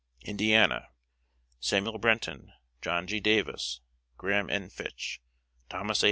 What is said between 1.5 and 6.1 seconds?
Samuel Brenton, John G. Davis, Graham N. Fitch, Thomas A.